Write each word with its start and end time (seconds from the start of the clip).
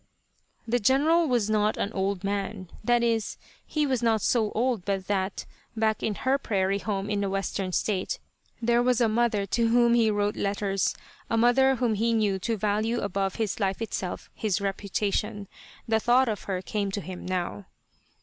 The 0.67 0.79
General 0.79 1.27
was 1.27 1.47
not 1.47 1.77
an 1.77 1.93
old 1.93 2.23
man; 2.23 2.71
that 2.83 3.03
is 3.03 3.37
he 3.67 3.85
was 3.85 4.01
not 4.01 4.23
so 4.23 4.49
old 4.53 4.83
but 4.83 5.05
that, 5.05 5.45
back 5.77 6.01
in 6.01 6.15
her 6.15 6.39
prairie 6.39 6.79
home 6.79 7.07
in 7.07 7.23
a 7.23 7.29
western 7.29 7.71
state, 7.71 8.17
there 8.59 8.81
was 8.81 8.99
a 8.99 9.07
mother 9.07 9.45
to 9.45 9.67
whom 9.67 9.93
he 9.93 10.09
wrote 10.09 10.35
letters, 10.35 10.95
a 11.29 11.37
mother 11.37 11.75
whom 11.75 11.93
he 11.93 12.13
knew 12.13 12.39
to 12.39 12.57
value 12.57 12.99
above 12.99 13.35
his 13.35 13.59
life 13.59 13.79
itself 13.79 14.31
his 14.33 14.59
reputation. 14.59 15.47
The 15.87 15.99
thought 15.99 16.27
of 16.27 16.45
her 16.45 16.63
came 16.63 16.89
to 16.93 17.01
him 17.01 17.23
now. 17.23 17.67